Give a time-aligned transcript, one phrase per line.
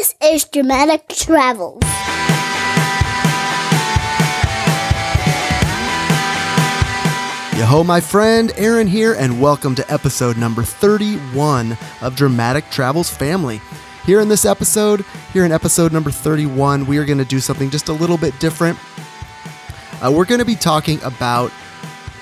[0.00, 1.82] This is Dramatic Travels.
[7.54, 13.60] Yo, my friend, Aaron here, and welcome to episode number 31 of Dramatic Travels Family.
[14.06, 17.68] Here in this episode, here in episode number 31, we are going to do something
[17.68, 18.78] just a little bit different.
[20.02, 21.52] Uh, we're going to be talking about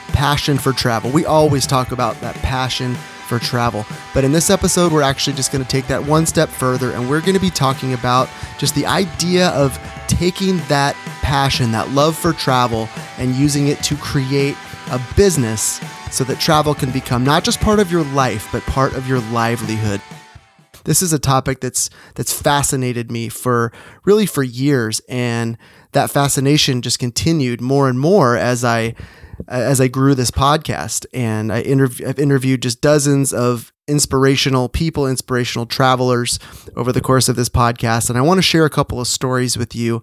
[0.08, 1.12] passion for travel.
[1.12, 2.96] We always talk about that passion
[3.28, 3.86] for travel.
[4.14, 7.08] But in this episode, we're actually just going to take that one step further and
[7.08, 12.16] we're going to be talking about just the idea of taking that passion, that love
[12.16, 14.56] for travel, and using it to create
[14.90, 15.80] a business
[16.10, 19.20] so that travel can become not just part of your life, but part of your
[19.30, 20.00] livelihood.
[20.84, 23.72] This is a topic that's that's fascinated me for
[24.04, 25.58] really for years and
[25.92, 28.94] that fascination just continued more and more as I
[29.46, 35.06] as I grew this podcast and I interv- I've interviewed just dozens of inspirational people,
[35.06, 36.38] inspirational travelers
[36.76, 39.56] over the course of this podcast and I want to share a couple of stories
[39.56, 40.02] with you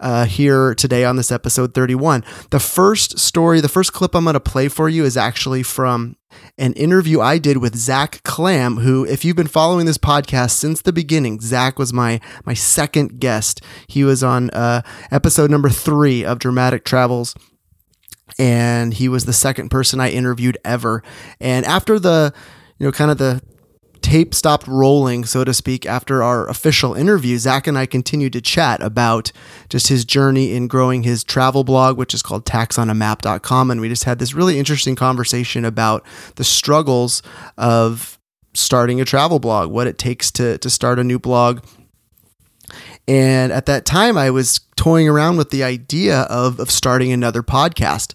[0.00, 2.24] uh, here today on this episode 31.
[2.50, 6.16] The first story, the first clip I'm going to play for you is actually from
[6.58, 10.82] an interview I did with Zach Clam, who, if you've been following this podcast since
[10.82, 13.60] the beginning, Zach was my my second guest.
[13.88, 17.34] He was on uh, episode number three of Dramatic Travels
[18.38, 21.02] and he was the second person I interviewed ever.
[21.40, 22.32] And after the,
[22.78, 23.42] you know, kind of the
[24.02, 28.40] tape stopped rolling, so to speak, after our official interview, Zach and I continued to
[28.40, 29.32] chat about
[29.68, 33.70] just his journey in growing his travel blog, which is called taxonamap.com.
[33.70, 36.04] And we just had this really interesting conversation about
[36.36, 37.22] the struggles
[37.58, 38.18] of
[38.54, 41.60] starting a travel blog, what it takes to, to start a new blog.
[43.08, 47.42] And at that time, I was toying around with the idea of, of starting another
[47.42, 48.14] podcast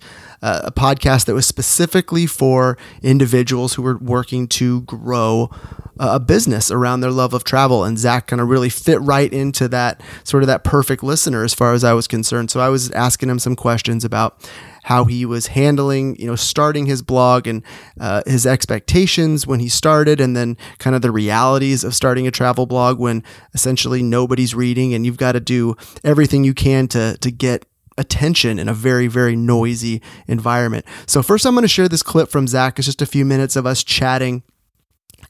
[0.65, 5.49] a podcast that was specifically for individuals who were working to grow
[5.97, 7.83] a business around their love of travel.
[7.83, 11.53] And Zach kind of really fit right into that sort of that perfect listener as
[11.53, 12.51] far as I was concerned.
[12.51, 14.49] So I was asking him some questions about
[14.83, 17.63] how he was handling, you know, starting his blog and
[18.00, 22.31] uh, his expectations when he started, and then kind of the realities of starting a
[22.31, 23.23] travel blog when
[23.55, 27.66] essentially nobody's reading and you've got to do everything you can to to get
[27.97, 30.85] attention in a very, very noisy environment.
[31.06, 32.78] So, first, I'm going to share this clip from Zach.
[32.79, 34.44] It's just a few minutes of us chatting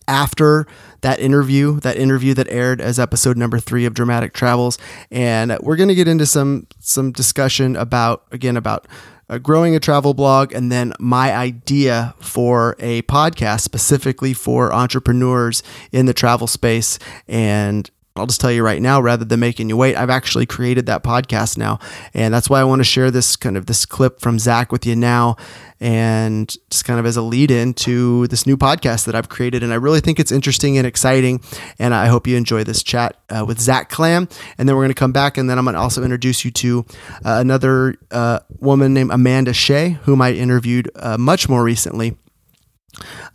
[0.08, 0.68] after
[1.02, 4.78] that interview, that interview that aired as episode number three of Dramatic Travels,
[5.12, 8.88] and we're going to get into some some discussion about again about
[9.30, 15.64] uh, growing a travel blog, and then my idea for a podcast specifically for entrepreneurs
[15.92, 19.76] in the travel space, and I'll just tell you right now, rather than making you
[19.76, 21.80] wait, I've actually created that podcast now.
[22.14, 24.86] And that's why I want to share this kind of this clip from Zach with
[24.86, 25.36] you now.
[25.82, 29.64] And just kind of as a lead in to this new podcast that I've created.
[29.64, 31.42] And I really think it's interesting and exciting.
[31.78, 34.30] And I hope you enjoy this chat uh, with Zach Clam.
[34.58, 35.38] And then we're going to come back.
[35.38, 36.86] And then I'm going to also introduce you to
[37.26, 42.16] uh, another uh, woman named Amanda Shea, whom I interviewed uh, much more recently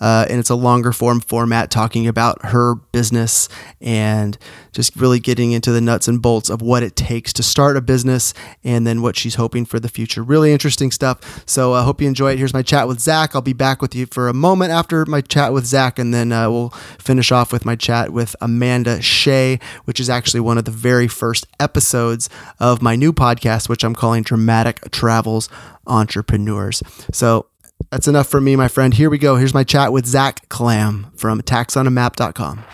[0.00, 3.48] uh, and it's a longer form format talking about her business
[3.80, 4.38] and
[4.72, 7.80] just really getting into the nuts and bolts of what it takes to start a
[7.80, 8.32] business
[8.62, 10.22] and then what she's hoping for the future.
[10.22, 11.42] Really interesting stuff.
[11.48, 12.38] So I uh, hope you enjoy it.
[12.38, 13.34] Here's my chat with Zach.
[13.34, 16.32] I'll be back with you for a moment after my chat with Zach, and then
[16.32, 20.64] uh, we'll finish off with my chat with Amanda Shea, which is actually one of
[20.64, 22.28] the very first episodes
[22.58, 25.48] of my new podcast, which I'm calling Dramatic Travels
[25.86, 26.82] Entrepreneurs.
[27.12, 27.46] So
[27.90, 28.92] that's enough for me, my friend.
[28.94, 29.36] Here we go.
[29.36, 32.64] Here's my chat with Zach Clam from taxonamap.com.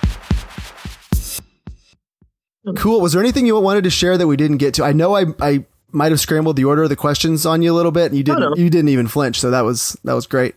[2.77, 3.01] Cool.
[3.01, 4.85] Was there anything you wanted to share that we didn't get to?
[4.85, 7.75] I know I, I might have scrambled the order of the questions on you a
[7.75, 8.59] little bit, and you didn't.
[8.59, 10.57] You didn't even flinch, so that was that was great.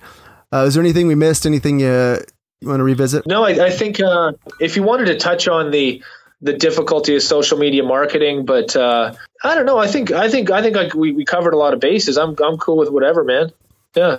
[0.51, 1.45] Uh, is there anything we missed?
[1.45, 2.17] Anything you,
[2.61, 3.27] you want to revisit?
[3.27, 6.01] No, I, I think uh, if you wanted to touch on the
[6.41, 9.77] the difficulty of social media marketing, but uh, I don't know.
[9.77, 12.17] I think I think I think we, we covered a lot of bases.
[12.17, 13.51] I'm I'm cool with whatever, man.
[13.95, 14.17] Yeah.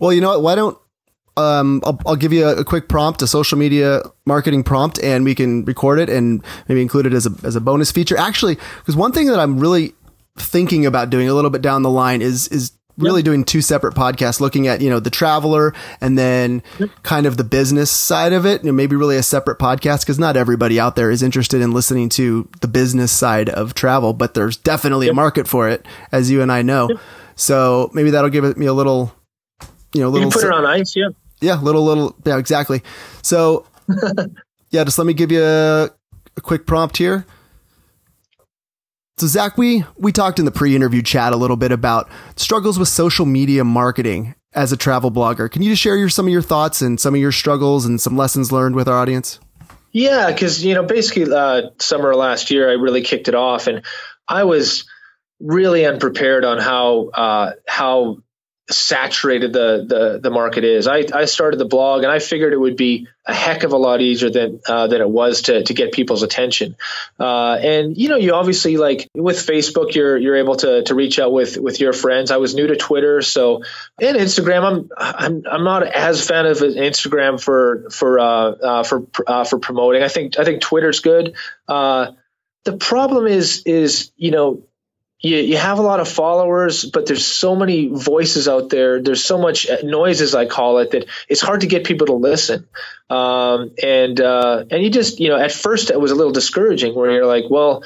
[0.00, 0.42] Well, you know what?
[0.42, 0.78] Why don't
[1.36, 5.24] um, I'll, I'll give you a, a, quick prompt, a social media marketing prompt, and
[5.24, 8.16] we can record it and maybe include it as a, as a bonus feature.
[8.16, 9.94] Actually, because one thing that I'm really
[10.38, 13.24] thinking about doing a little bit down the line is is really yep.
[13.24, 15.72] doing two separate podcasts, looking at you know the traveler
[16.02, 16.90] and then yep.
[17.02, 18.62] kind of the business side of it.
[18.62, 21.72] You know, maybe really a separate podcast because not everybody out there is interested in
[21.72, 25.14] listening to the business side of travel, but there's definitely yep.
[25.14, 26.90] a market for it, as you and I know.
[27.34, 29.14] So maybe that'll give me a little,
[29.94, 30.28] you know, a little.
[30.28, 31.08] You put it on ice, yeah.
[31.40, 32.82] Yeah, little, little, yeah, exactly.
[33.22, 33.66] So,
[34.70, 35.90] yeah, just let me give you a,
[36.36, 37.26] a quick prompt here.
[39.18, 42.88] So Zach, we we talked in the pre-interview chat a little bit about struggles with
[42.88, 45.50] social media marketing as a travel blogger.
[45.50, 48.00] Can you just share your some of your thoughts and some of your struggles and
[48.00, 49.38] some lessons learned with our audience?
[49.92, 53.84] Yeah, because you know, basically, uh, summer last year, I really kicked it off, and
[54.26, 54.86] I was
[55.42, 58.18] really unprepared on how uh, how
[58.70, 60.86] saturated the, the the market is.
[60.86, 63.76] I, I started the blog and I figured it would be a heck of a
[63.76, 66.76] lot easier than uh, than it was to to get people's attention.
[67.18, 71.18] Uh, and you know, you obviously like with Facebook, you're you're able to to reach
[71.18, 72.30] out with with your friends.
[72.30, 73.62] I was new to Twitter, so
[74.00, 74.64] and Instagram.
[74.64, 79.58] I'm I'm I'm not as fan of Instagram for for uh, uh for uh, for
[79.58, 80.02] promoting.
[80.02, 81.34] I think I think Twitter's good.
[81.68, 82.12] Uh,
[82.64, 84.62] the problem is is you know
[85.22, 89.00] you, you have a lot of followers, but there's so many voices out there.
[89.00, 92.14] There's so much noise, as I call it, that it's hard to get people to
[92.14, 92.66] listen.
[93.08, 96.94] Um, and uh, and you just you know at first it was a little discouraging
[96.94, 97.84] where you're like, well,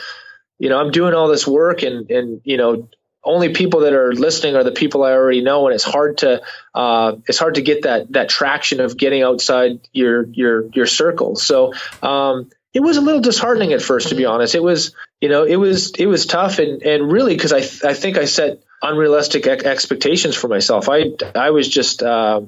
[0.59, 2.89] you know, I'm doing all this work and and you know
[3.23, 6.43] only people that are listening are the people I already know, and it's hard to
[6.75, 11.37] uh, it's hard to get that that traction of getting outside your your your circle.
[11.37, 14.55] So um, it was a little disheartening at first, to be honest.
[14.55, 17.95] It was, you know, it was it was tough, and and really because I I
[17.95, 20.89] think I set unrealistic expectations for myself.
[20.89, 22.03] I I was just.
[22.03, 22.43] Uh,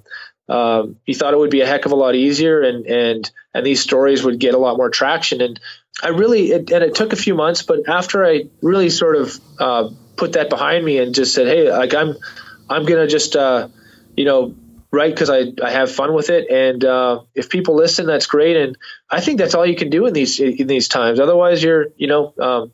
[0.51, 3.67] um, you thought it would be a heck of a lot easier, and and and
[3.67, 5.43] these stories would get a lot more traction.
[5.43, 5.61] And
[6.03, 9.39] I really, it, and it took a few months, but after I really sort of
[9.59, 12.17] uh, put that behind me and just said, hey, like I'm,
[12.69, 13.69] I'm gonna just, uh,
[14.17, 14.55] you know,
[14.91, 15.13] right?
[15.13, 16.51] Because I, I have fun with it.
[16.51, 18.57] And uh, if people listen that's great.
[18.57, 18.77] And
[19.11, 21.21] i think that's all you can do in these in these times.
[21.21, 22.73] Otherwise you're you know um,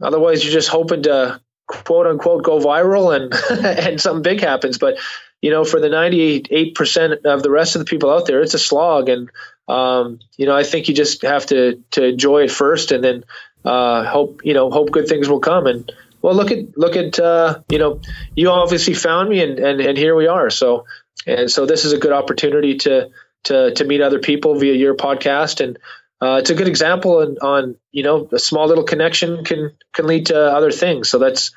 [0.00, 3.32] otherwise you're just hoping to quote unquote go viral and
[3.66, 4.78] and something big happens.
[4.78, 4.98] But
[5.40, 8.58] you know for the 98% of the rest of the people out there it's a
[8.58, 9.08] slog.
[9.08, 9.30] And
[9.68, 13.24] um, you know i think you just have to to enjoy it first and then
[13.64, 15.66] uh, hope you know hope good things will come.
[15.66, 15.90] And
[16.20, 18.00] well look at look at uh, you know
[18.34, 20.50] you obviously found me and, and and here we are.
[20.50, 20.84] So
[21.26, 23.10] and so this is a good opportunity to
[23.44, 25.62] to to meet other people via your podcast.
[25.62, 25.78] And
[26.20, 30.06] uh, it's a good example on, on you know a small little connection can can
[30.06, 31.08] lead to other things.
[31.08, 31.52] So that's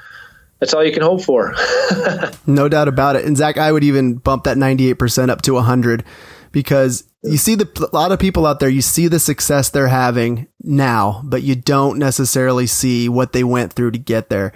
[0.60, 1.54] that's all you can hope for.
[2.48, 3.26] No doubt about it.
[3.26, 6.04] And zach i would even bump that 98% up to 100
[6.52, 9.88] because you see the a lot of people out there you see the success they're
[9.88, 14.54] having now but you don't necessarily see what they went through to get there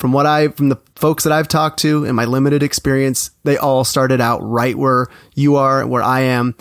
[0.00, 3.58] from what I from the folks that I've talked to in my limited experience, they
[3.58, 6.56] all started out right where you are, where I am.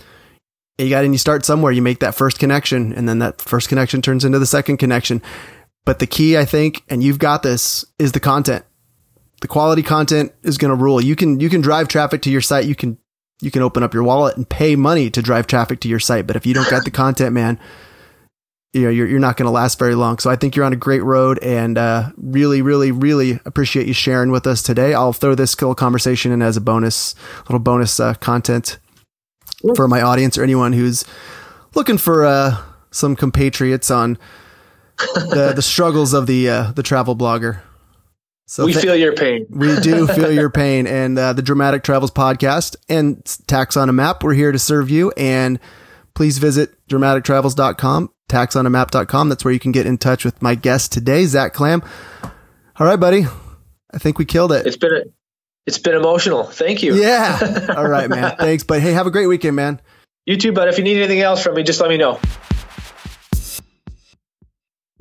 [0.77, 3.69] You got and you start somewhere, you make that first connection, and then that first
[3.69, 5.21] connection turns into the second connection.
[5.85, 8.65] But the key, I think, and you've got this, is the content.
[9.41, 11.01] The quality content is going to rule.
[11.01, 12.65] You can you can drive traffic to your site.
[12.65, 12.97] You can
[13.41, 16.27] you can open up your wallet and pay money to drive traffic to your site.
[16.27, 17.57] But if you don't got the content, man,
[18.73, 20.19] you know, you're, you're not going to last very long.
[20.19, 23.93] So I think you're on a great road and, uh, really, really, really appreciate you
[23.93, 24.93] sharing with us today.
[24.93, 28.77] I'll throw this little conversation in as a bonus, little bonus, uh, content
[29.75, 31.03] for my audience or anyone who's
[31.73, 32.57] looking for, uh,
[32.91, 34.17] some compatriots on
[35.15, 37.61] the, the struggles of the, uh, the travel blogger.
[38.45, 39.45] So we th- feel your pain.
[39.49, 40.85] we do feel your pain.
[40.87, 44.89] And uh, the Dramatic Travels podcast and Tax on a Map, we're here to serve
[44.89, 45.11] you.
[45.17, 45.59] And
[46.15, 49.29] please visit dramatictravels.com taxonamap.com.
[49.29, 51.83] That's where you can get in touch with my guest today, Zach Clam.
[52.79, 53.25] All right, buddy.
[53.91, 54.65] I think we killed it.
[54.65, 55.01] It's been a,
[55.65, 56.45] it's been emotional.
[56.45, 56.95] Thank you.
[56.95, 57.67] Yeah.
[57.77, 58.35] All right, man.
[58.37, 58.63] Thanks.
[58.63, 59.81] But hey, have a great weekend, man.
[60.25, 60.67] You too, bud.
[60.67, 62.19] If you need anything else from me, just let me know.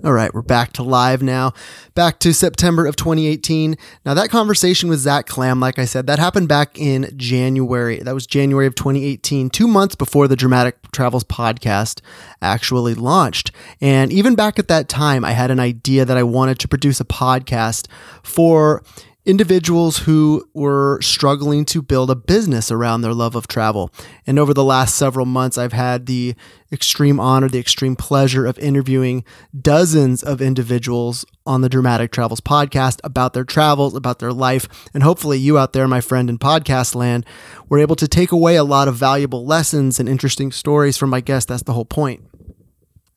[0.08, 1.52] All right, we're back to live now,
[1.94, 3.76] back to September of 2018.
[4.06, 7.98] Now, that conversation with Zach Clam, like I said, that happened back in January.
[7.98, 12.00] That was January of 2018, two months before the Dramatic Travels podcast
[12.40, 13.50] actually launched.
[13.82, 17.02] And even back at that time, I had an idea that I wanted to produce
[17.02, 17.86] a podcast
[18.22, 18.82] for
[19.24, 23.90] individuals who were struggling to build a business around their love of travel.
[24.26, 26.34] And over the last several months, I've had the
[26.72, 29.24] extreme honor, the extreme pleasure of interviewing
[29.60, 34.66] dozens of individuals on the Dramatic Travels podcast about their travels, about their life.
[34.94, 37.26] And hopefully, you out there, my friend in podcast land,
[37.68, 41.20] were able to take away a lot of valuable lessons and interesting stories from my
[41.20, 41.48] guests.
[41.48, 42.22] That's the whole point.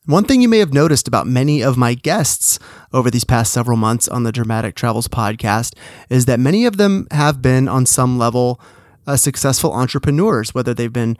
[0.06, 2.58] One thing you may have noticed about many of my guests
[2.92, 5.76] over these past several months on the Dramatic Travels podcast
[6.10, 8.60] is that many of them have been, on some level,
[9.06, 11.16] uh, successful entrepreneurs, whether they've been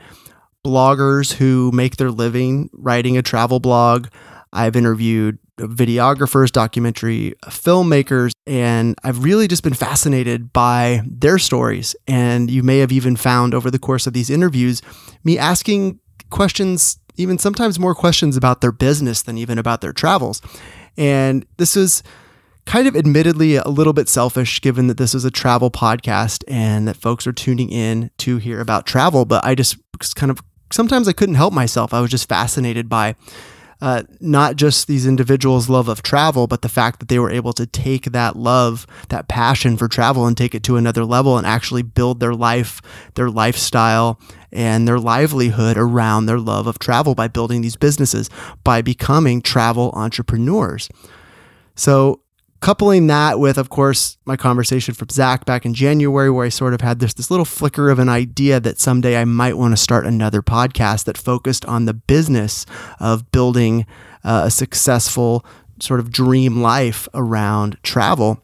[0.65, 4.07] bloggers who make their living writing a travel blog.
[4.51, 11.95] I've interviewed videographers, documentary filmmakers, and I've really just been fascinated by their stories.
[12.05, 14.81] And you may have even found over the course of these interviews
[15.23, 20.41] me asking questions even sometimes more questions about their business than even about their travels.
[20.97, 22.03] And this is
[22.65, 26.87] kind of admittedly a little bit selfish given that this is a travel podcast and
[26.87, 29.77] that folks are tuning in to hear about travel, but I just
[30.15, 30.39] kind of
[30.71, 31.93] sometimes I couldn't help myself.
[31.93, 33.15] I was just fascinated by
[33.81, 37.53] uh, not just these individuals' love of travel, but the fact that they were able
[37.53, 41.45] to take that love, that passion for travel, and take it to another level and
[41.45, 42.81] actually build their life,
[43.15, 44.19] their lifestyle,
[44.51, 48.29] and their livelihood around their love of travel by building these businesses,
[48.63, 50.89] by becoming travel entrepreneurs.
[51.75, 52.22] So,
[52.63, 56.73] coupling that with, of course, my conversation from Zach back in January, where I sort
[56.73, 59.77] of had this, this little flicker of an idea that someday I might want to
[59.77, 62.65] start another podcast that focused on the business
[63.01, 63.85] of building
[64.23, 65.45] uh, a successful
[65.81, 68.41] sort of dream life around travel.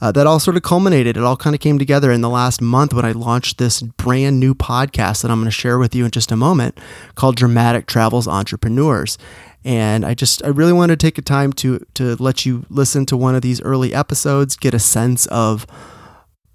[0.00, 1.16] Uh, that all sort of culminated.
[1.16, 4.40] It all kind of came together in the last month when I launched this brand
[4.40, 6.78] new podcast that I'm going to share with you in just a moment
[7.16, 9.18] called Dramatic Travels Entrepreneurs
[9.64, 13.06] and I just I really want to take a time to to let you listen
[13.06, 15.66] to one of these early episodes, get a sense of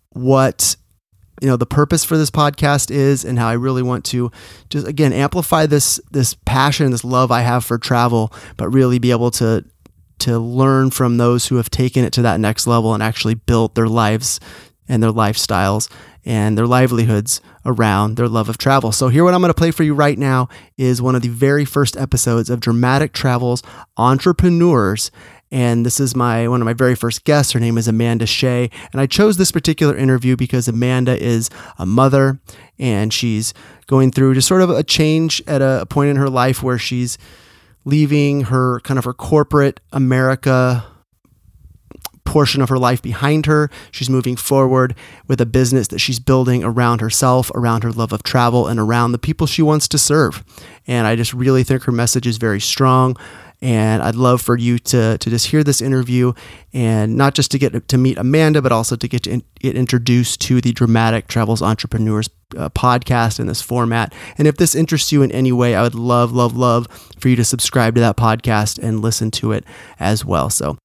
[0.09, 0.75] what
[1.41, 4.31] you know the purpose for this podcast is and how I really want to
[4.69, 9.11] just again amplify this this passion this love I have for travel but really be
[9.11, 9.65] able to
[10.19, 13.75] to learn from those who have taken it to that next level and actually built
[13.75, 14.39] their lives
[14.87, 15.89] and their lifestyles
[16.25, 18.91] and their livelihoods around their love of travel.
[18.91, 21.29] So, here, what I'm going to play for you right now is one of the
[21.29, 23.61] very first episodes of Dramatic Travels
[23.97, 25.11] Entrepreneurs.
[25.51, 27.53] And this is my one of my very first guests.
[27.53, 28.69] Her name is Amanda Shea.
[28.91, 32.39] And I chose this particular interview because Amanda is a mother
[32.79, 33.53] and she's
[33.87, 37.17] going through just sort of a change at a point in her life where she's
[37.85, 40.85] leaving her kind of her corporate America
[42.25, 43.69] portion of her life behind her.
[43.91, 44.95] She's moving forward
[45.27, 49.13] with a business that she's building around herself, around her love of travel, and around
[49.13, 50.43] the people she wants to serve.
[50.85, 53.15] And I just really think her message is very strong.
[53.65, 56.33] And I'd love for you to, to just hear this interview
[56.71, 59.75] and not just to get to meet Amanda, but also to get to in, get
[59.75, 64.13] introduced to the Dramatic Travels Entrepreneurs uh, podcast in this format.
[64.37, 66.85] And if this interests you in any way, I would love, love, love
[67.17, 69.63] for you to subscribe to that podcast and listen to it
[69.99, 70.51] as well.
[70.51, 70.77] So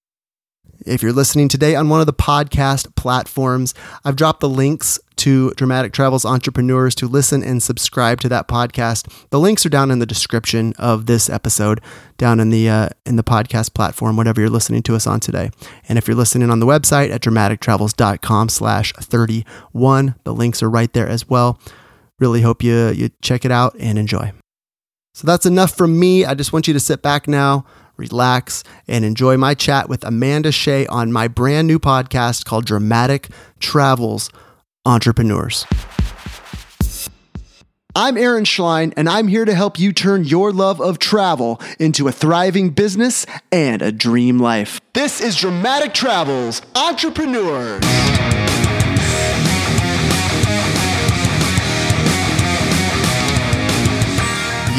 [0.86, 5.50] if you're listening today on one of the podcast platforms, I've dropped the links to
[5.52, 9.12] Dramatic Travels Entrepreneurs to listen and subscribe to that podcast.
[9.28, 11.82] The links are down in the description of this episode,
[12.16, 15.50] down in the uh, in the podcast platform, whatever you're listening to us on today.
[15.88, 21.28] And if you're listening on the website at dramatictravels.com/slash/31, the links are right there as
[21.28, 21.60] well.
[22.18, 24.32] Really hope you you check it out and enjoy.
[25.12, 26.24] So that's enough from me.
[26.24, 27.66] I just want you to sit back now
[28.00, 33.28] relax, and enjoy my chat with Amanda Shea on my brand new podcast called Dramatic
[33.60, 34.30] Travels
[34.84, 35.66] Entrepreneurs.
[37.94, 42.08] I'm Aaron Schlein, and I'm here to help you turn your love of travel into
[42.08, 44.80] a thriving business and a dream life.
[44.94, 47.82] This is Dramatic Travels Entrepreneurs.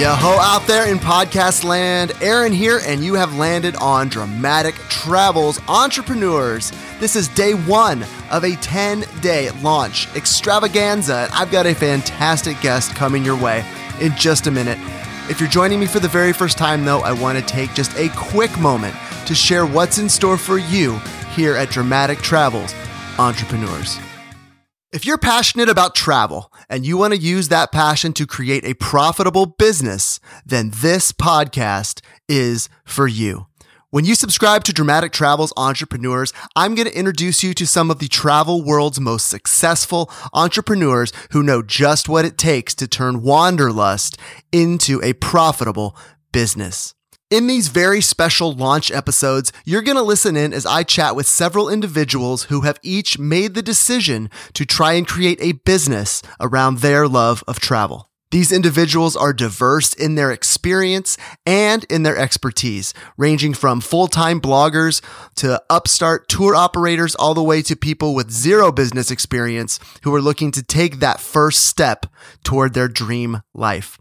[0.01, 4.73] Yo ho out there in podcast land, Aaron here, and you have landed on Dramatic
[4.89, 6.71] Travels Entrepreneurs.
[6.99, 12.59] This is day one of a 10 day launch extravaganza, and I've got a fantastic
[12.61, 13.63] guest coming your way
[13.99, 14.79] in just a minute.
[15.29, 17.95] If you're joining me for the very first time, though, I want to take just
[17.95, 18.95] a quick moment
[19.27, 20.97] to share what's in store for you
[21.35, 22.73] here at Dramatic Travels
[23.19, 23.99] Entrepreneurs.
[24.93, 28.73] If you're passionate about travel and you want to use that passion to create a
[28.73, 33.47] profitable business, then this podcast is for you.
[33.89, 37.99] When you subscribe to Dramatic Travels Entrepreneurs, I'm going to introduce you to some of
[37.99, 44.17] the travel world's most successful entrepreneurs who know just what it takes to turn wanderlust
[44.51, 45.95] into a profitable
[46.33, 46.95] business.
[47.31, 51.25] In these very special launch episodes, you're going to listen in as I chat with
[51.25, 56.79] several individuals who have each made the decision to try and create a business around
[56.79, 58.09] their love of travel.
[58.31, 64.41] These individuals are diverse in their experience and in their expertise, ranging from full time
[64.41, 65.01] bloggers
[65.35, 70.21] to upstart tour operators, all the way to people with zero business experience who are
[70.21, 72.07] looking to take that first step
[72.43, 74.00] toward their dream life.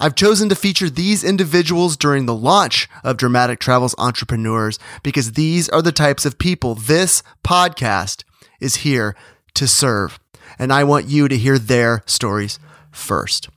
[0.00, 5.68] I've chosen to feature these individuals during the launch of Dramatic Travels Entrepreneurs because these
[5.70, 8.22] are the types of people this podcast
[8.60, 9.16] is here
[9.54, 10.20] to serve.
[10.56, 12.60] And I want you to hear their stories
[12.92, 13.48] first.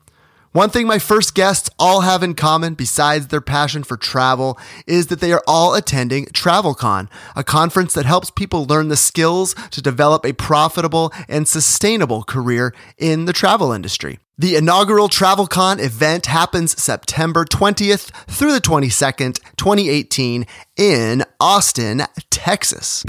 [0.53, 5.07] One thing my first guests all have in common, besides their passion for travel, is
[5.07, 9.81] that they are all attending TravelCon, a conference that helps people learn the skills to
[9.81, 14.19] develop a profitable and sustainable career in the travel industry.
[14.37, 23.05] The inaugural TravelCon event happens September 20th through the 22nd, 2018, in Austin, Texas.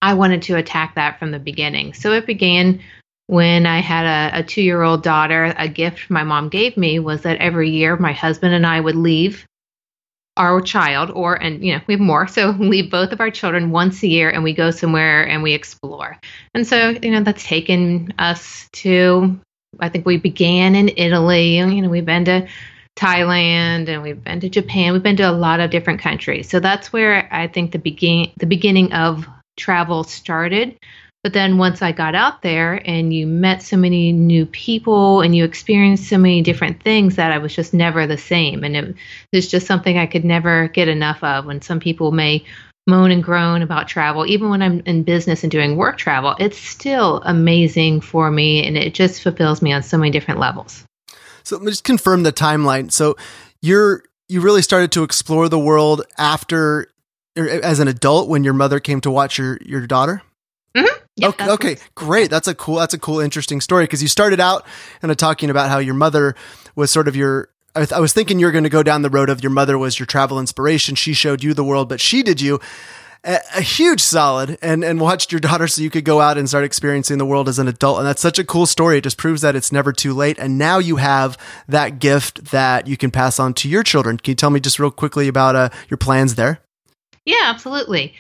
[0.04, 1.96] I wanted to attack that from the beginning.
[1.96, 2.82] So it began
[3.26, 5.52] when I had a, a two year old daughter.
[5.58, 8.96] A gift my mom gave me was that every year my husband and I would
[8.96, 9.48] leave
[10.38, 12.28] our child or and you know we have more.
[12.28, 15.44] So we leave both of our children once a year and we go somewhere and
[15.44, 16.18] we explore.
[16.54, 19.40] And so you know that's taken us to
[19.80, 21.58] i think we began in italy.
[21.58, 22.48] You know we've been to
[22.96, 24.94] thailand and we've been to japan.
[24.94, 26.50] We've been to a lot of different countries.
[26.50, 29.28] So that's where i think the begin the beginning of
[29.58, 30.78] travel started
[31.26, 35.36] but then once I got out there and you met so many new people and
[35.36, 38.64] you experienced so many different things that I was just never the same.
[38.64, 38.96] And it
[39.34, 41.48] was just something I could never get enough of.
[41.48, 42.46] When some people may
[42.86, 46.60] moan and groan about travel, even when I'm in business and doing work travel, it's
[46.60, 50.84] still amazing for me and it just fulfills me on so many different levels.
[51.42, 52.92] So let me just confirm the timeline.
[52.92, 53.16] So
[53.64, 56.86] you're you really started to explore the world after
[57.36, 60.22] er, as an adult when your mother came to watch your your daughter?
[61.20, 61.50] Mm-hmm.
[61.50, 62.30] Okay, okay great.
[62.30, 62.76] That's a cool.
[62.76, 64.66] That's a cool, interesting story because you started out
[65.02, 66.36] kind of talking about how your mother
[66.76, 67.50] was sort of your.
[67.74, 69.50] I, th- I was thinking you were going to go down the road of your
[69.50, 70.96] mother was your travel inspiration.
[70.96, 72.60] She showed you the world, but she did you
[73.26, 76.48] a, a huge solid and and watched your daughter so you could go out and
[76.48, 77.98] start experiencing the world as an adult.
[77.98, 79.00] And that's such a cool story.
[79.00, 80.38] It just proves that it's never too late.
[80.38, 84.18] And now you have that gift that you can pass on to your children.
[84.18, 86.62] Can you tell me just real quickly about uh, your plans there?
[87.26, 88.14] Yeah, absolutely.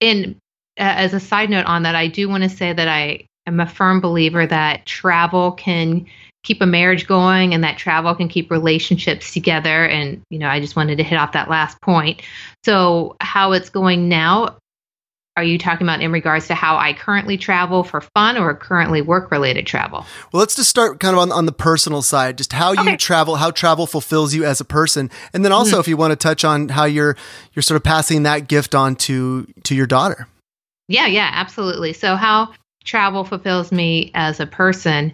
[0.00, 0.36] And
[0.76, 3.66] as a side note on that, I do want to say that I am a
[3.66, 6.06] firm believer that travel can
[6.42, 9.84] keep a marriage going and that travel can keep relationships together.
[9.84, 12.22] And, you know, I just wanted to hit off that last point.
[12.64, 14.56] So, how it's going now,
[15.36, 19.00] are you talking about in regards to how I currently travel for fun or currently
[19.00, 20.04] work related travel?
[20.32, 23.36] Well, let's just start kind of on, on the personal side, just how you travel,
[23.36, 25.10] how travel fulfills you as a person.
[25.32, 25.80] And then also mm-hmm.
[25.80, 27.16] if you want to touch on how you're
[27.54, 30.26] you're sort of passing that gift on to to your daughter.
[30.90, 31.92] Yeah, yeah, absolutely.
[31.92, 35.12] So, how travel fulfills me as a person.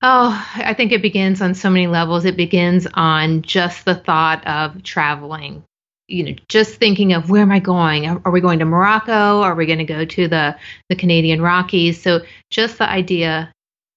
[0.00, 2.24] Oh, I think it begins on so many levels.
[2.24, 5.64] It begins on just the thought of traveling.
[6.06, 8.06] You know, just thinking of where am I going?
[8.06, 9.40] Are we going to Morocco?
[9.42, 10.56] Are we going to go to the
[10.88, 12.00] the Canadian Rockies?
[12.00, 13.52] So, just the idea,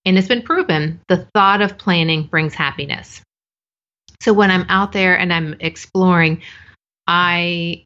[0.06, 3.22] and it's been proven, the thought of planning brings happiness.
[4.24, 6.42] So, when I'm out there and I'm exploring,
[7.06, 7.86] I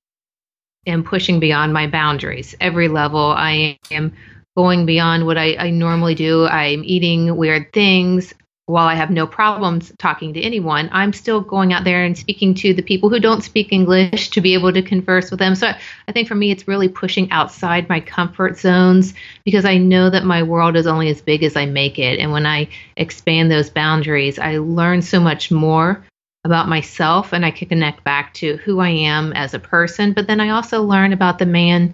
[0.87, 2.55] am pushing beyond my boundaries.
[2.59, 4.13] Every level, I am
[4.55, 6.45] going beyond what I, I normally do.
[6.45, 8.33] I'm eating weird things.
[8.67, 12.53] While I have no problems talking to anyone, I'm still going out there and speaking
[12.55, 15.55] to the people who don't speak English to be able to converse with them.
[15.55, 15.67] So
[16.07, 19.13] I think for me, it's really pushing outside my comfort zones
[19.43, 22.19] because I know that my world is only as big as I make it.
[22.19, 26.05] And when I expand those boundaries, I learn so much more
[26.43, 30.13] about myself and I can connect back to who I am as a person.
[30.13, 31.93] But then I also learn about the man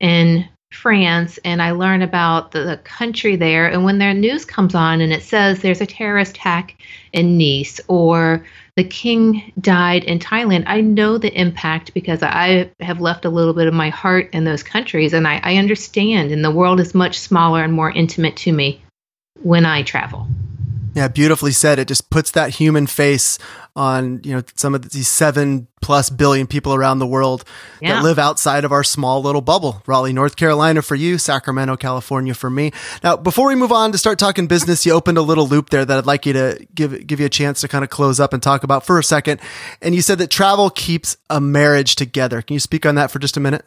[0.00, 3.68] in France and I learn about the, the, country there.
[3.68, 6.76] And when their news comes on and it says there's a terrorist attack
[7.12, 8.44] in Nice or
[8.76, 13.54] the king died in Thailand, I know the impact because I have left a little
[13.54, 16.32] bit of my heart in those countries and I, I understand.
[16.32, 18.82] And the world is much smaller and more intimate to me
[19.42, 20.26] when I travel.
[20.94, 21.78] Yeah, beautifully said.
[21.78, 23.38] It just puts that human face
[23.74, 27.44] on, you know, some of these seven plus billion people around the world
[27.80, 27.94] yeah.
[27.94, 29.82] that live outside of our small little bubble.
[29.86, 32.70] Raleigh, North Carolina for you, Sacramento, California for me.
[33.02, 35.84] Now, before we move on to start talking business, you opened a little loop there
[35.84, 38.32] that I'd like you to give give you a chance to kind of close up
[38.32, 39.40] and talk about for a second.
[39.82, 42.40] And you said that travel keeps a marriage together.
[42.40, 43.64] Can you speak on that for just a minute?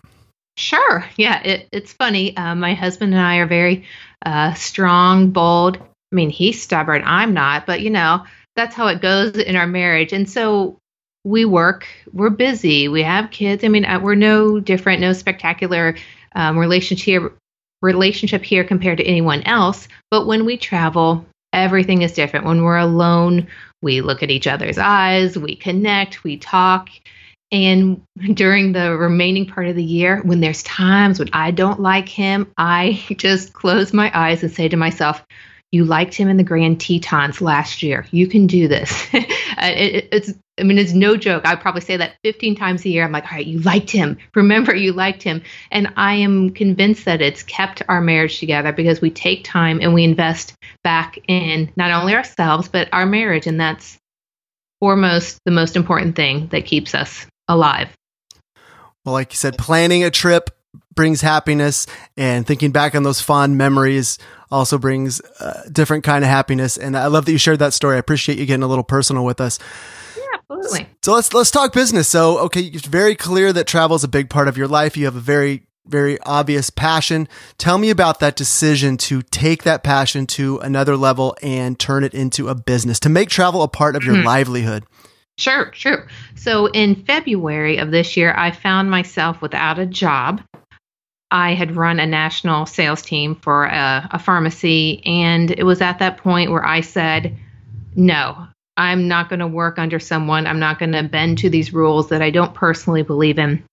[0.56, 1.06] Sure.
[1.18, 2.36] Yeah, it, it's funny.
[2.36, 3.86] Uh, my husband and I are very
[4.26, 5.78] uh, strong, bold,
[6.12, 7.04] I mean, he's stubborn.
[7.06, 10.14] I'm not, but you know, that's how it goes in our marriage.
[10.14, 10.80] And so
[11.24, 13.64] we work, we're busy, we have kids.
[13.64, 15.96] I mean, uh, we're no different, no spectacular
[16.36, 17.38] um, relationship
[17.82, 19.88] relationship here compared to anyone else.
[20.10, 22.46] But when we travel, everything is different.
[22.46, 23.48] When we're alone,
[23.82, 26.90] we look at each other's eyes, we connect, we talk.
[27.52, 28.02] And
[28.34, 32.52] during the remaining part of the year, when there's times when I don't like him,
[32.58, 35.24] I just close my eyes and say to myself,
[35.72, 38.06] you liked him in the Grand Tetons last year.
[38.12, 39.08] You can do this.
[39.60, 41.48] Uh, it, it's, I mean, it's no joke.
[41.48, 43.04] I probably say that 15 times a year.
[43.04, 44.20] I'm like, all right, you liked him.
[44.36, 45.42] Remember, you liked him.
[45.72, 49.96] And I am convinced that it's kept our marriage together because we take time and
[49.96, 50.54] we invest
[50.84, 53.48] back in not only ourselves, but our marriage.
[53.48, 53.98] And that's
[54.80, 57.90] foremost the most important thing that keeps us alive.
[59.06, 60.52] Well, like you said, planning a trip
[60.94, 64.20] brings happiness and thinking back on those fond memories
[64.52, 66.78] also brings a different kind of happiness.
[66.78, 67.96] And i love that you shared that story.
[67.96, 69.60] I appreciate you getting a little personal with us.
[70.16, 70.88] Yeah absolutely.
[71.04, 72.08] So let's let's talk business.
[72.08, 74.98] So okay it's very clear that travel is a big part of your life.
[74.98, 77.28] You have a very very obvious passion.
[77.58, 82.14] Tell me about that decision to take that passion to another level and turn it
[82.14, 84.26] into a business to make travel a part of your mm-hmm.
[84.26, 84.84] livelihood.
[85.38, 86.08] Sure, sure.
[86.36, 90.42] So in February of this year, I found myself without a job.
[91.30, 96.00] I had run a national sales team for a, a, pharmacy, and it was at
[96.00, 97.36] that point where I said,
[97.96, 100.48] No, I'm not going to work under someone.
[100.48, 103.64] I'm not going to bend to these rules that I don't personally believe in.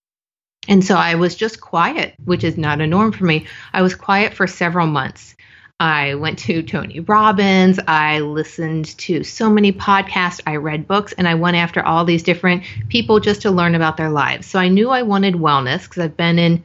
[0.67, 3.47] And so I was just quiet, which is not a norm for me.
[3.73, 5.37] I was quiet for several months.
[5.79, 7.79] I went to Tony Robbins.
[7.87, 10.41] I listened to so many podcasts.
[10.47, 13.97] I read books and I went after all these different people just to learn about
[13.97, 14.47] their lives.
[14.47, 16.65] So I knew I wanted wellness because I've been in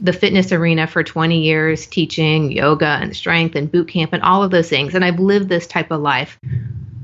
[0.00, 4.42] the fitness arena for 20 years, teaching yoga and strength and boot camp and all
[4.42, 4.94] of those things.
[4.94, 6.38] And I've lived this type of life.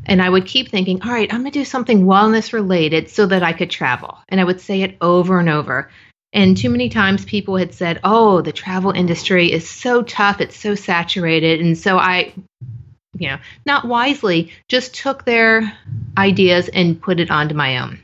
[0.07, 3.27] And I would keep thinking, all right, I'm going to do something wellness related so
[3.27, 4.16] that I could travel.
[4.31, 5.90] And I would say it over and over.
[6.33, 10.57] And too many times people had said, oh, the travel industry is so tough, it's
[10.57, 11.61] so saturated.
[11.61, 12.33] And so I,
[13.18, 15.72] you know, not wisely, just took their
[16.16, 18.01] ideas and put it onto my own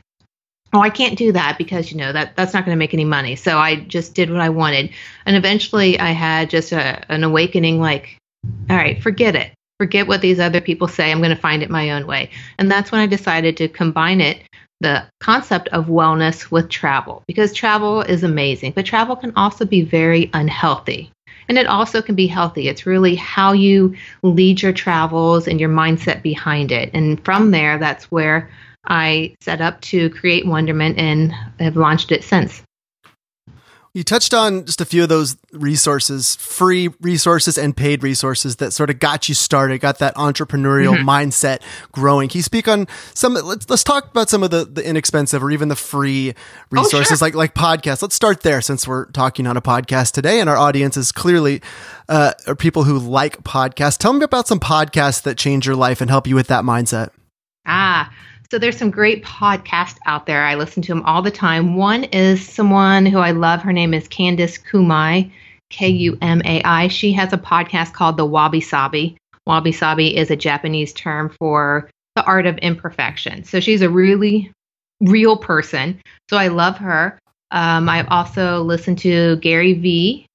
[0.75, 3.05] oh i can't do that because you know that that's not going to make any
[3.05, 3.35] money.
[3.35, 4.91] So i just did what i wanted.
[5.25, 8.17] And eventually i had just a, an awakening like
[8.69, 9.53] all right forget it.
[9.79, 11.11] Forget what these other people say.
[11.11, 12.29] I'm going to find it my own way.
[12.59, 14.43] And that's when i decided to combine it
[14.81, 19.81] the concept of wellness with travel because travel is amazing but travel can also be
[19.81, 21.09] very unhealthy.
[21.47, 22.67] And it also can be healthy.
[22.67, 26.89] It's really how you lead your travels and your mindset behind it.
[26.93, 28.49] And from there, that's where
[28.87, 32.61] I set up to create Wonderment and have launched it since.
[33.95, 38.73] You touched on just a few of those resources, free resources and paid resources that
[38.73, 41.09] sort of got you started, got that entrepreneurial mm-hmm.
[41.09, 41.61] mindset
[41.93, 42.27] growing.
[42.27, 43.35] Can you speak on some?
[43.35, 46.33] Let's let's talk about some of the, the inexpensive or even the free
[46.71, 47.25] resources, oh, sure.
[47.25, 48.01] like like podcasts.
[48.01, 51.61] Let's start there since we're talking on a podcast today, and our audience is clearly
[52.09, 53.97] uh, are people who like podcasts.
[53.97, 57.11] Tell me about some podcasts that change your life and help you with that mindset.
[57.65, 58.11] Ah.
[58.55, 60.45] So there's some great podcasts out there.
[60.45, 61.75] I listen to them all the time.
[61.75, 63.61] One is someone who I love.
[63.61, 65.29] Her name is Candice Kumai,
[65.69, 66.87] K U M A I.
[66.87, 69.17] She has a podcast called The Wabi Sabi.
[69.45, 73.43] Wabi Sabi is a Japanese term for the art of imperfection.
[73.43, 74.53] So she's a really
[75.01, 75.99] real person.
[76.29, 77.19] So I love her.
[77.51, 80.27] Um, I've also listened to Gary Vee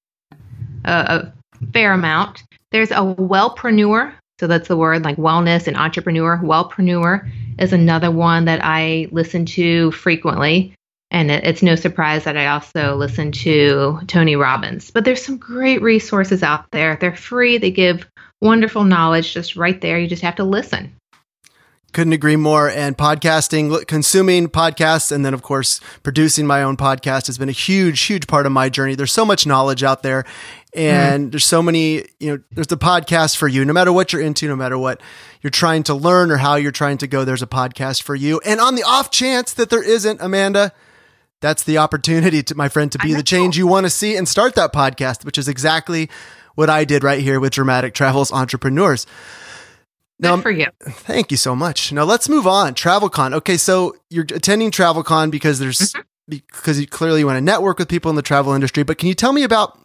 [0.85, 2.43] uh, a fair amount.
[2.69, 4.13] There's a wellpreneur.
[4.41, 6.39] So that's the word like wellness and entrepreneur.
[6.39, 10.73] Wellpreneur is another one that I listen to frequently.
[11.11, 14.89] And it's no surprise that I also listen to Tony Robbins.
[14.89, 16.97] But there's some great resources out there.
[16.99, 18.09] They're free, they give
[18.41, 19.99] wonderful knowledge just right there.
[19.99, 20.91] You just have to listen.
[21.91, 22.69] Couldn't agree more.
[22.69, 27.53] And podcasting, consuming podcasts, and then, of course, producing my own podcast has been a
[27.53, 28.95] huge, huge part of my journey.
[28.95, 30.25] There's so much knowledge out there.
[30.73, 31.31] And mm.
[31.31, 33.65] there's so many, you know, there's the podcast for you.
[33.65, 35.01] No matter what you're into, no matter what
[35.41, 38.39] you're trying to learn or how you're trying to go, there's a podcast for you.
[38.45, 40.71] And on the off chance that there isn't, Amanda,
[41.41, 44.29] that's the opportunity to my friend to be the change you want to see and
[44.29, 46.09] start that podcast, which is exactly
[46.55, 49.07] what I did right here with Dramatic Travels Entrepreneurs.
[50.21, 50.67] Now, Good for you.
[50.83, 51.91] Thank you so much.
[51.91, 52.75] Now let's move on.
[52.75, 53.33] TravelCon.
[53.33, 56.01] Okay, so you're attending TravelCon because there's mm-hmm.
[56.29, 58.83] because you clearly want to network with people in the travel industry.
[58.83, 59.79] But can you tell me about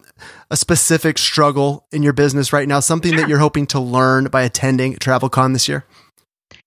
[0.51, 2.79] a specific struggle in your business right now?
[2.79, 3.21] Something sure.
[3.21, 5.85] that you're hoping to learn by attending TravelCon this year?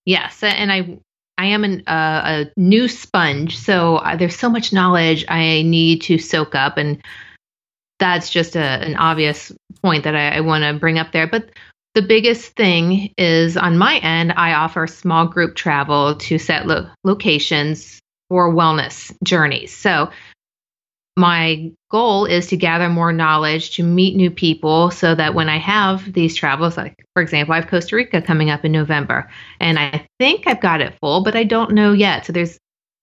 [0.04, 0.98] Yes, and I
[1.38, 6.02] I am an, uh, a new sponge, so uh, there's so much knowledge I need
[6.02, 7.02] to soak up, and
[7.98, 9.52] that's just a, an obvious
[9.82, 11.26] point that I, I want to bring up there.
[11.26, 11.50] But
[11.94, 16.88] the biggest thing is on my end, I offer small group travel to set lo-
[17.04, 19.76] locations for wellness journeys.
[19.76, 20.10] So
[21.16, 25.58] my goal is to gather more knowledge, to meet new people, so that when I
[25.58, 29.78] have these travels, like for example, I have Costa Rica coming up in November, and
[29.78, 32.24] I think I've got it full, but I don't know yet.
[32.24, 32.58] So there's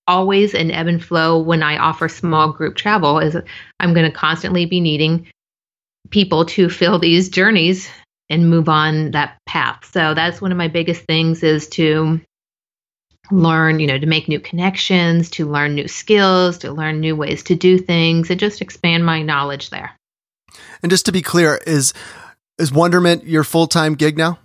[0.07, 3.19] always an ebb and flow when I offer small group travel.
[3.19, 3.35] Is
[3.81, 5.27] I'm going to constantly be needing
[6.09, 7.89] people to fill these journeys
[8.29, 9.89] and move on that path.
[9.91, 12.19] So that's one of my biggest things is to
[13.31, 17.43] learn, you know, to make new connections, to learn new skills, to learn new ways
[17.43, 19.91] to do things, and just expand my knowledge there.
[20.81, 21.93] And just to be clear, is
[22.57, 24.39] is Wonderment your full time gig now?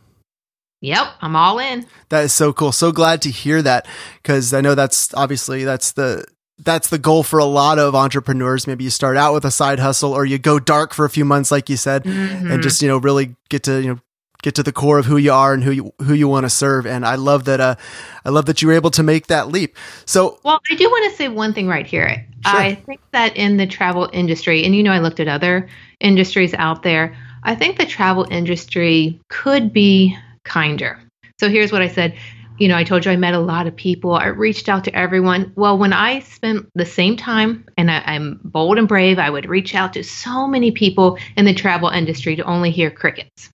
[0.81, 1.87] Yep, I'm all in.
[2.09, 2.73] That is so cool.
[2.73, 3.87] So glad to hear that
[4.21, 6.25] because I know that's obviously that's the
[6.59, 8.67] that's the goal for a lot of entrepreneurs.
[8.67, 11.25] Maybe you start out with a side hustle or you go dark for a few
[11.25, 12.51] months, like you said, mm-hmm.
[12.51, 14.01] and just, you know, really get to, you know,
[14.43, 16.51] get to the core of who you are and who you who you want to
[16.51, 16.87] serve.
[16.87, 17.77] And I love that uh
[18.25, 19.77] I love that you were able to make that leap.
[20.05, 22.27] So Well, I do want to say one thing right here.
[22.45, 22.61] Sure.
[22.61, 25.69] I think that in the travel industry, and you know I looked at other
[26.01, 31.01] industries out there, I think the travel industry could be kinder.
[31.39, 32.17] So here's what I said.
[32.63, 34.13] You know, I told you I met a lot of people.
[34.13, 35.53] I reached out to everyone.
[35.57, 39.49] Well, when I spent the same time, and I, I'm bold and brave, I would
[39.49, 43.51] reach out to so many people in the travel industry to only hear crickets.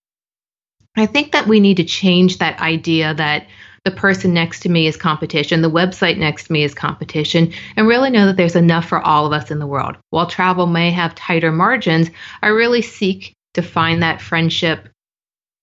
[0.95, 3.47] I think that we need to change that idea that
[3.87, 7.89] the person next to me is competition, the website next to me is competition, and
[7.89, 9.97] really know that there's enough for all of us in the world.
[10.11, 12.11] While travel may have tighter margins,
[12.43, 14.87] I really seek to find that friendship,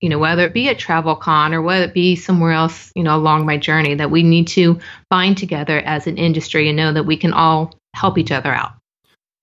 [0.01, 3.15] you know, whether it be at TravelCon or whether it be somewhere else, you know,
[3.15, 4.79] along my journey, that we need to
[5.09, 8.73] find together as an industry and know that we can all help each other out.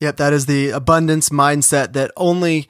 [0.01, 2.69] Yep, that is the abundance mindset that only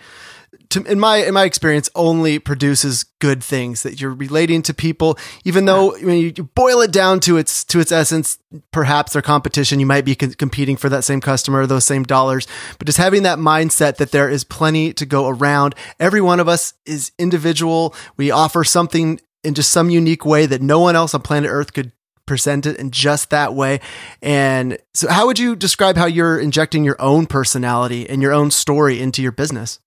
[0.73, 5.19] to, in my in my experience only produces good things that you're relating to people
[5.45, 8.39] even though when you, you, boil it down to its to its essence
[8.71, 12.47] perhaps their competition you might be co- competing for that same customer those same dollars
[12.79, 16.49] but just having that mindset that there is plenty to go around every one of
[16.49, 21.15] us is individual we offer something in just some unique way that no one else
[21.15, 21.93] on planet earth could
[22.25, 23.81] present it in just that way.
[24.23, 28.53] And so, how would you describe how you're injecting your own personality and your own
[28.53, 29.81] story into your business?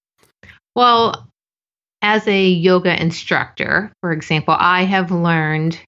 [0.75, 1.27] Well,
[2.01, 5.79] as a yoga instructor, for example, I have learned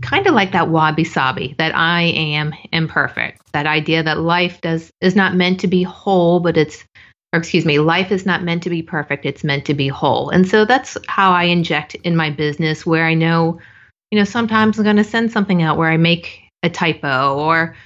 [0.00, 3.40] kind of like that wabi sabi that I am imperfect.
[3.52, 6.84] That idea that life does is not meant to be whole, but it's
[7.32, 10.30] or excuse me, life is not meant to be perfect, it's meant to be whole.
[10.30, 13.60] And so that's how I inject in my business where I know,
[14.10, 17.76] you know, sometimes I'm going to send something out where I make a typo or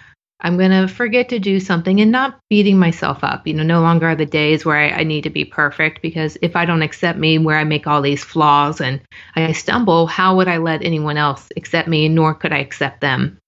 [0.42, 3.46] I'm going to forget to do something and not beating myself up.
[3.46, 6.36] You know, no longer are the days where I, I, need to be perfect because
[6.42, 9.00] if I don't accept me, where I make all these flaws and
[9.36, 13.38] I stumble, how would I let anyone else accept me, nor could I accept them?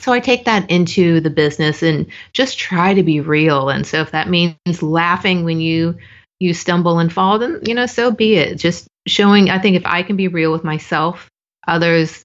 [0.00, 3.68] So I take that into the business and just try to be real.
[3.68, 5.96] And so if that means laughing when you
[6.40, 8.56] you stumble and fall, then you know, so be it.
[8.56, 11.30] Just showing I think if I can be real with myself,
[11.66, 12.24] others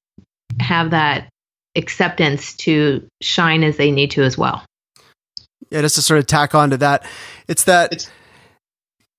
[0.59, 1.29] have that
[1.75, 4.63] acceptance to shine as they need to as well.
[5.69, 7.05] Yeah, just to sort of tack on to that,
[7.47, 8.09] it's that it's,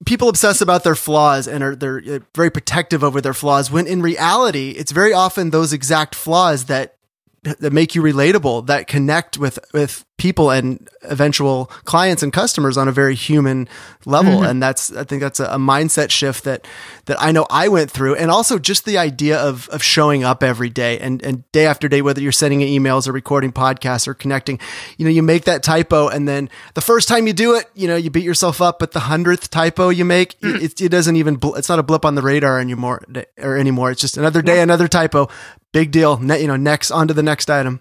[0.05, 3.71] people obsess about their flaws and are they're uh, very protective over their flaws.
[3.71, 6.97] When in reality, it's very often those exact flaws that
[7.43, 12.89] that make you relatable, that connect with with people and eventual clients and customers on
[12.89, 13.67] a very human
[14.05, 14.35] level.
[14.35, 14.51] Mm-hmm.
[14.51, 16.67] And that's, I think that's a, a, mindset shift that,
[17.07, 18.17] that I know I went through.
[18.17, 21.89] And also just the idea of, of showing up every day and, and day after
[21.89, 24.61] day, whether you're sending emails or recording podcasts or connecting,
[24.99, 26.09] you know, you make that typo.
[26.09, 28.93] And then the first time you do it, you know, you beat yourself up, but
[28.93, 30.63] the hundredth typo you make, mm-hmm.
[30.63, 33.03] it, it, doesn't even, bl- it's not a blip on the radar anymore
[33.39, 33.91] or anymore.
[33.91, 34.65] It's just another day, yeah.
[34.65, 35.31] another typo.
[35.73, 36.19] Big deal.
[36.19, 37.81] Ne- you know, next on to the next item.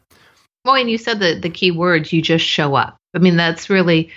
[0.66, 2.12] Well, and you said the the key words.
[2.12, 2.98] You just show up.
[3.16, 4.12] I mean, that's really.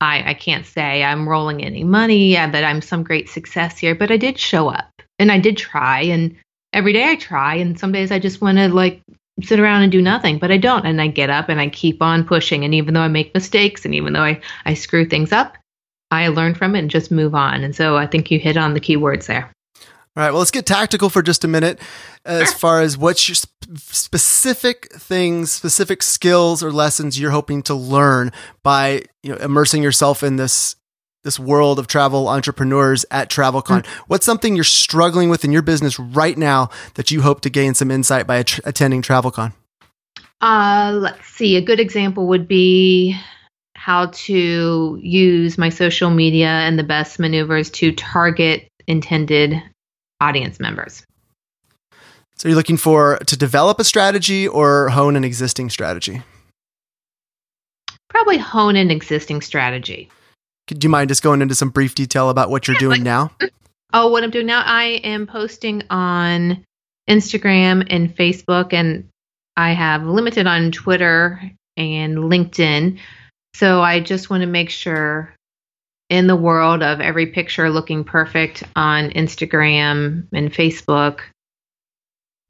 [0.00, 4.10] I I can't say I'm rolling any money that I'm some great success here, but
[4.12, 6.36] I did show up and I did try, and
[6.72, 9.02] every day I try, and some days I just want to like
[9.42, 12.02] sit around and do nothing, but I don't, and I get up and I keep
[12.02, 15.32] on pushing, and even though I make mistakes, and even though I I screw things
[15.32, 15.56] up,
[16.10, 17.64] I learn from it and just move on.
[17.64, 19.50] And so I think you hit on the key words there.
[20.18, 21.78] All right, well, let's get tactical for just a minute
[22.24, 23.36] as far as what's your
[23.76, 28.32] specific things, specific skills or lessons you're hoping to learn
[28.64, 30.74] by you know immersing yourself in this
[31.22, 33.82] this world of travel entrepreneurs at TravelCon.
[33.82, 34.02] Mm-hmm.
[34.08, 37.74] What's something you're struggling with in your business right now that you hope to gain
[37.74, 39.52] some insight by att- attending TravelCon?
[40.40, 41.54] Uh, let's see.
[41.54, 43.16] A good example would be
[43.76, 49.62] how to use my social media and the best maneuvers to target intended
[50.20, 51.04] audience members.
[52.36, 56.22] So you're looking for to develop a strategy or hone an existing strategy?
[58.08, 60.08] probably hone an existing strategy.
[60.66, 63.02] Do you mind just going into some brief detail about what you're Yeah, doing like-
[63.02, 63.30] now?
[63.94, 66.62] Oh, what I'm doing now, I am posting on
[67.08, 69.08] Instagram and Facebook, and
[69.56, 71.40] I have limited on Twitter
[71.78, 72.98] and LinkedIn.
[73.54, 75.32] So I just want to make sure
[76.08, 81.20] in the world of every picture looking perfect on Instagram and Facebook,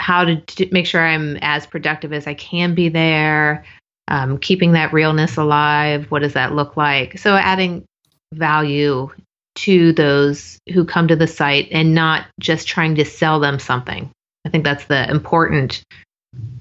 [0.01, 3.65] how to d- make sure I'm as productive as I can be there,
[4.07, 6.11] um, keeping that realness alive.
[6.11, 7.19] What does that look like?
[7.19, 7.85] So adding
[8.33, 9.11] value
[9.57, 14.09] to those who come to the site and not just trying to sell them something.
[14.47, 15.83] I think that's the important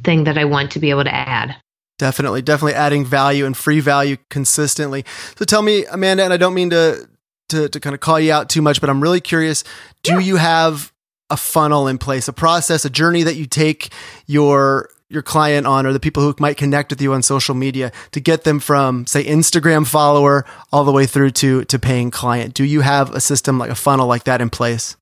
[0.04, 1.56] thing that I want to be able to add.
[1.98, 5.04] Definitely, definitely adding value and free value consistently.
[5.36, 7.08] So tell me, Amanda, and I don't mean to
[7.50, 9.64] to, to kind of call you out too much, but I'm really curious.
[10.04, 10.92] Do you have
[11.30, 13.92] a funnel in place, a process, a journey that you take
[14.26, 17.94] your your client on or the people who might connect with you on social media
[18.12, 22.54] to get them from say Instagram follower all the way through to to paying client?
[22.54, 24.96] Do you have a system like a funnel like that in place?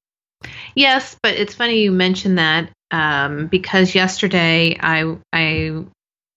[0.75, 5.85] Yes, but it's funny you mentioned that um, because yesterday I I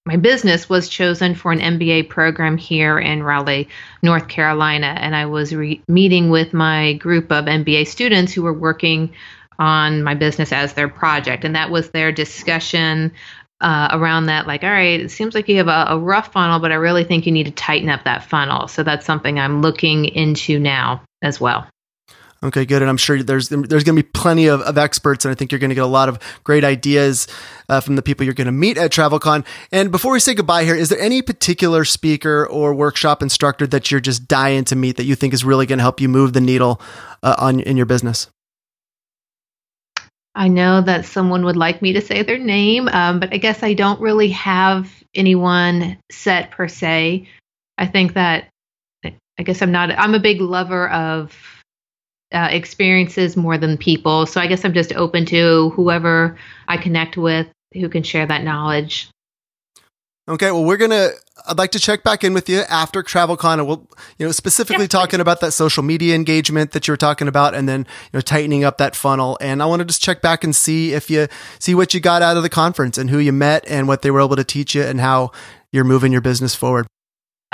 [0.09, 3.68] my business was chosen for an MBA program here in Raleigh,
[4.03, 8.55] North Carolina, and I was re- meeting with my group of MBA students who were
[8.55, 9.11] working
[9.59, 13.12] on my business as their project, and that was their discussion
[13.61, 14.47] uh, around that.
[14.47, 17.05] Like, all right, it seems like you have a, a rough funnel, but I really
[17.05, 18.66] think you need to tighten up that funnel.
[18.66, 21.66] So that's something I'm looking into now as well.
[22.40, 22.83] Okay, good.
[22.83, 25.51] And I'm sure there's there's going to be plenty of, of experts, and I think
[25.51, 27.27] you're going to get a lot of great ideas
[27.68, 29.44] uh, from the people you're going to meet at TravelCon.
[29.72, 33.90] And before we say goodbye here, is there any particular speaker or workshop instructor that
[33.90, 36.33] you're just dying to meet that you think is really going to help you move
[36.33, 36.81] the needle
[37.24, 38.29] uh, on in your business?
[40.37, 43.64] I know that someone would like me to say their name, um, but I guess
[43.64, 47.29] I don't really have anyone set per se.
[47.77, 48.48] I think that
[49.05, 49.90] I guess I'm not.
[49.90, 51.37] I'm a big lover of
[52.32, 57.16] uh, experiences more than people, so I guess I'm just open to whoever I connect
[57.16, 59.10] with who can share that knowledge.
[60.28, 61.10] Okay, well, we're gonna.
[61.46, 63.88] I'd like to check back in with you after TravelCon, and we'll,
[64.18, 67.66] you know, specifically talking about that social media engagement that you were talking about, and
[67.66, 69.38] then you know, tightening up that funnel.
[69.40, 72.20] And I want to just check back and see if you see what you got
[72.20, 74.74] out of the conference and who you met and what they were able to teach
[74.74, 75.32] you and how
[75.72, 76.86] you're moving your business forward.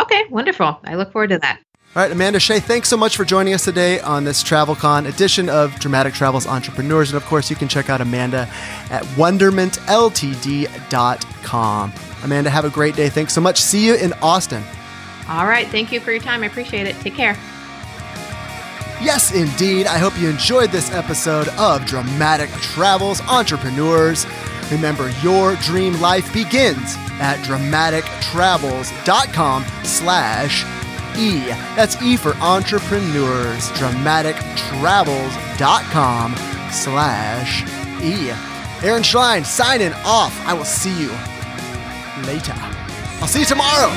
[0.00, 0.80] Okay, wonderful.
[0.82, 1.60] I look forward to that.
[1.96, 5.48] All right, Amanda Shea, thanks so much for joining us today on this TravelCon edition
[5.48, 7.12] of Dramatic Travels Entrepreneurs.
[7.12, 8.48] And of course, you can check out Amanda
[8.90, 11.92] at wondermentltd.com.
[12.24, 13.08] Amanda, have a great day.
[13.08, 13.60] Thanks so much.
[13.60, 14.64] See you in Austin.
[15.28, 16.42] All right, thank you for your time.
[16.42, 16.96] I appreciate it.
[16.96, 17.36] Take care.
[19.00, 19.86] Yes, indeed.
[19.86, 24.26] I hope you enjoyed this episode of Dramatic Travels Entrepreneurs.
[24.72, 30.64] Remember, your dream life begins at dramatictravels.com slash
[31.16, 31.40] E.
[31.76, 33.70] That's E for entrepreneurs.
[33.72, 36.34] Dramatictravels.com
[36.70, 37.62] slash
[38.02, 38.30] E.
[38.82, 40.34] Aaron Schlein signing off.
[40.46, 41.10] I will see you
[42.26, 42.54] later.
[43.20, 43.90] I'll see you tomorrow.